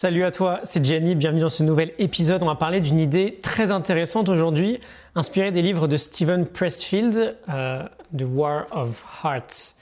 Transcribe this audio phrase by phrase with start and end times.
[0.00, 2.44] Salut à toi, c'est Jenny, bienvenue dans ce nouvel épisode.
[2.44, 4.78] On va parler d'une idée très intéressante aujourd'hui,
[5.16, 7.82] inspirée des livres de Stephen Pressfield, euh,
[8.16, 9.74] The War of Hearts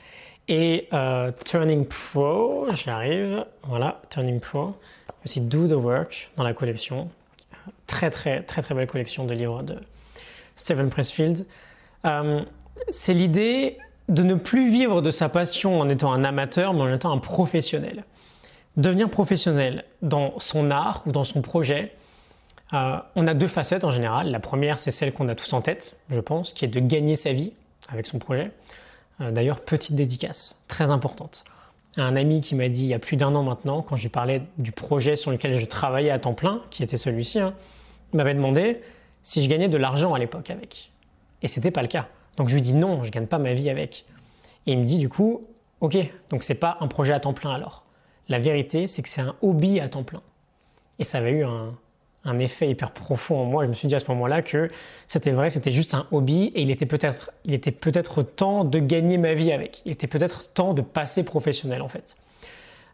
[0.49, 2.67] et euh, Turning Pro.
[2.73, 4.75] J'arrive, voilà, Turning Pro.
[5.27, 7.11] Aussi Do the Work dans la collection.
[7.87, 9.77] Très très très très belle collection de livres de
[10.57, 11.45] Stephen Pressfield.
[12.07, 12.41] Euh,
[12.91, 13.77] c'est l'idée
[14.09, 17.19] de ne plus vivre de sa passion en étant un amateur, mais en étant un
[17.19, 18.05] professionnel.
[18.77, 21.93] Devenir professionnel dans son art ou dans son projet,
[22.75, 24.31] euh, on a deux facettes en général.
[24.31, 27.17] La première, c'est celle qu'on a tous en tête, je pense, qui est de gagner
[27.17, 27.53] sa vie
[27.89, 28.51] avec son projet.
[29.23, 31.45] Euh, d'ailleurs, petite dédicace, très importante.
[31.97, 34.09] Un ami qui m'a dit il y a plus d'un an maintenant, quand je lui
[34.11, 37.55] parlais du projet sur lequel je travaillais à temps plein, qui était celui-ci, hein,
[38.13, 38.83] m'avait demandé
[39.23, 40.93] si je gagnais de l'argent à l'époque avec.
[41.41, 42.09] Et c'était pas le cas.
[42.37, 44.05] Donc je lui dis non, je gagne pas ma vie avec.
[44.67, 45.47] Et il me dit du coup,
[45.81, 45.97] ok,
[46.29, 47.86] donc c'est pas un projet à temps plein alors.
[48.29, 50.23] La vérité, c'est que c'est un hobby à temps plein.
[50.99, 53.65] Et ça avait eu un, effet hyper profond en moi.
[53.65, 54.69] Je me suis dit à ce moment-là que
[55.07, 57.31] c'était vrai, c'était juste un hobby et il était peut-être,
[57.81, 59.83] peut-être temps de gagner ma vie avec.
[59.85, 62.17] Il était peut-être temps de passer professionnel en fait.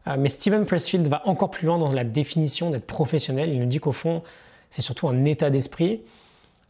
[0.06, 3.50] Euh, mais Steven Pressfield va encore plus loin dans la définition d'être professionnel.
[3.50, 4.22] Il nous dit qu'au fond,
[4.69, 6.02] c'est surtout un état d'esprit.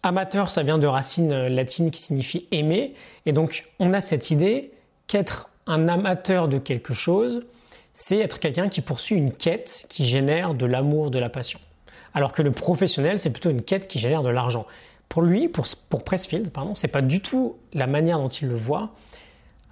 [0.04, 2.94] Amateur, ça vient de racines latines qui signifie aimer.
[3.26, 4.72] Et donc, on a cette idée
[5.06, 7.44] qu'être un amateur de quelque chose,
[7.94, 11.58] c'est être quelqu'un qui poursuit une quête qui génère de l'amour, de la passion.
[12.14, 14.66] Alors que le professionnel, c'est plutôt une quête qui génère de l'argent.
[15.08, 15.66] Pour lui, pour,
[16.04, 18.90] Pressfield, pardon, c'est pas du tout la manière dont il le voit.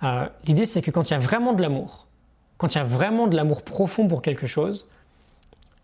[0.02, 2.06] Euh, l'idée, c'est que quand il y a vraiment de l'amour,
[2.58, 4.88] quand il y a vraiment de l'amour profond pour quelque chose,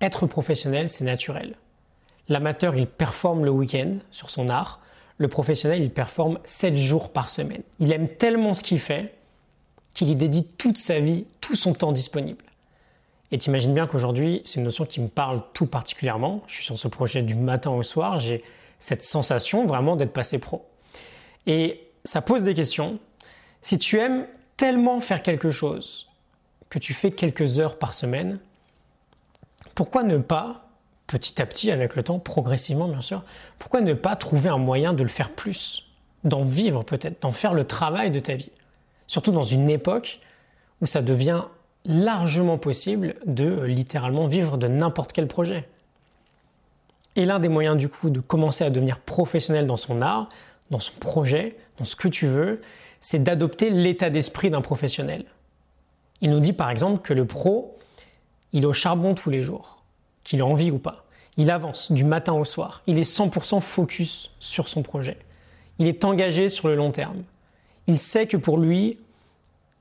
[0.00, 1.54] être professionnel, c'est naturel.
[2.28, 4.80] L'amateur, il performe le week-end sur son art.
[5.18, 7.62] Le professionnel, il performe 7 jours par semaine.
[7.78, 9.14] Il aime tellement ce qu'il fait
[9.96, 12.44] qu'il y dédie toute sa vie, tout son temps disponible.
[13.32, 16.42] Et t'imagines bien qu'aujourd'hui, c'est une notion qui me parle tout particulièrement.
[16.46, 18.44] Je suis sur ce projet du matin au soir, j'ai
[18.78, 20.66] cette sensation vraiment d'être passé pro.
[21.46, 22.98] Et ça pose des questions.
[23.62, 24.26] Si tu aimes
[24.58, 26.08] tellement faire quelque chose
[26.68, 28.38] que tu fais quelques heures par semaine,
[29.74, 30.68] pourquoi ne pas,
[31.06, 33.24] petit à petit, avec le temps, progressivement bien sûr,
[33.58, 35.86] pourquoi ne pas trouver un moyen de le faire plus,
[36.24, 38.52] d'en vivre peut-être, d'en faire le travail de ta vie
[39.06, 40.20] Surtout dans une époque
[40.80, 41.42] où ça devient
[41.84, 45.68] largement possible de euh, littéralement vivre de n'importe quel projet.
[47.14, 50.28] Et l'un des moyens du coup de commencer à devenir professionnel dans son art,
[50.70, 52.60] dans son projet, dans ce que tu veux,
[53.00, 55.24] c'est d'adopter l'état d'esprit d'un professionnel.
[56.20, 57.78] Il nous dit par exemple que le pro,
[58.52, 59.82] il est au charbon tous les jours,
[60.24, 61.06] qu'il a envie ou pas.
[61.36, 62.82] Il avance du matin au soir.
[62.86, 65.18] Il est 100% focus sur son projet.
[65.78, 67.22] Il est engagé sur le long terme
[67.86, 68.98] il sait que pour lui,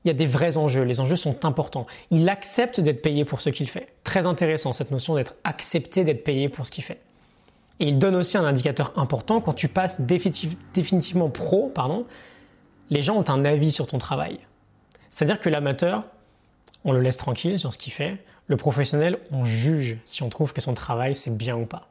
[0.04, 1.86] il y a des vrais enjeux, les enjeux sont importants.
[2.10, 3.88] Il accepte d'être payé pour ce qu'il fait.
[4.04, 7.00] Très intéressant cette notion d'être accepté d'être payé pour ce qu'il fait.
[7.80, 12.06] Et il donne aussi un indicateur important quand tu passes définitivement pro, pardon,
[12.88, 14.38] les gens ont un avis sur ton travail.
[15.10, 16.04] C'est-à-dire que l'amateur,
[16.84, 18.16] on le laisse tranquille sur ce qu'il fait.
[18.46, 21.88] Le professionnel, on juge si on trouve que son travail c'est bien ou pas.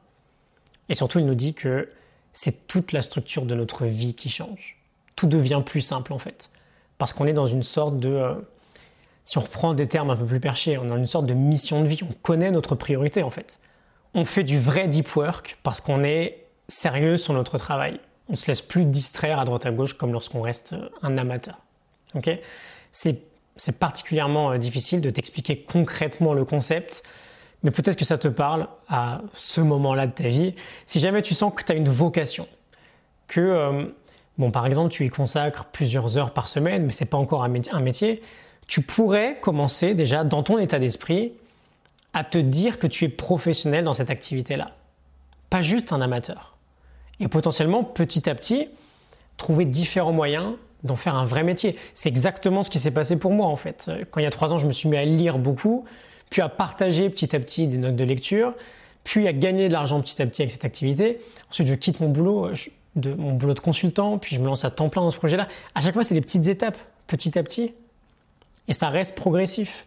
[0.88, 1.90] Et surtout, il nous dit que
[2.32, 4.78] c'est toute la structure de notre vie qui change
[5.16, 6.50] tout devient plus simple en fait.
[6.98, 8.10] Parce qu'on est dans une sorte de...
[8.10, 8.34] Euh,
[9.24, 11.34] si on reprend des termes un peu plus perchés, on est dans une sorte de
[11.34, 13.58] mission de vie, on connaît notre priorité en fait.
[14.14, 17.98] On fait du vrai deep work parce qu'on est sérieux sur notre travail.
[18.28, 21.58] On se laisse plus distraire à droite à gauche comme lorsqu'on reste euh, un amateur.
[22.92, 23.22] C'est,
[23.56, 27.02] c'est particulièrement euh, difficile de t'expliquer concrètement le concept,
[27.62, 30.54] mais peut-être que ça te parle à ce moment-là de ta vie.
[30.86, 32.46] Si jamais tu sens que tu as une vocation,
[33.26, 33.92] que
[34.38, 37.48] bon, par exemple, tu y consacres plusieurs heures par semaine, mais c'est pas encore un
[37.48, 38.22] métier,
[38.66, 41.32] tu pourrais commencer déjà dans ton état d'esprit
[42.12, 44.70] à te dire que tu es professionnel dans cette activité-là,
[45.50, 46.56] pas juste un amateur.
[47.20, 48.68] Et potentiellement, petit à petit,
[49.36, 51.76] trouver différents moyens d'en faire un vrai métier.
[51.94, 53.90] C'est exactement ce qui s'est passé pour moi en fait.
[54.10, 55.84] Quand il y a trois ans, je me suis mis à lire beaucoup,
[56.30, 58.54] puis à partager petit à petit des notes de lecture,
[59.04, 61.18] puis à gagner de l'argent petit à petit avec cette activité.
[61.50, 62.50] Ensuite, je quitte mon boulot,
[62.96, 65.48] de mon boulot de consultant, puis je me lance à temps plein dans ce projet-là.
[65.74, 67.74] À chaque fois, c'est des petites étapes, petit à petit,
[68.68, 69.86] et ça reste progressif.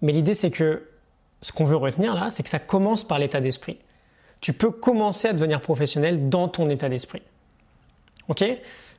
[0.00, 0.88] Mais l'idée, c'est que
[1.40, 3.78] ce qu'on veut retenir là, c'est que ça commence par l'état d'esprit.
[4.40, 7.22] Tu peux commencer à devenir professionnel dans ton état d'esprit.
[8.28, 8.44] Ok?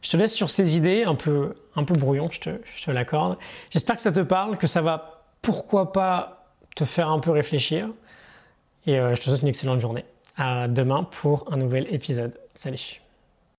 [0.01, 2.91] Je te laisse sur ces idées un peu, un peu brouillon, je te, je te
[2.91, 3.37] l'accorde.
[3.71, 7.89] J'espère que ça te parle, que ça va, pourquoi pas, te faire un peu réfléchir.
[8.85, 10.05] Et euh, je te souhaite une excellente journée.
[10.37, 12.37] À demain pour un nouvel épisode.
[12.53, 13.04] Salut